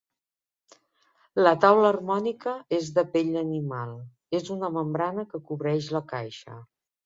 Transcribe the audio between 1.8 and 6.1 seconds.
harmònica és de pell d'animal, és una membrana que cobreix la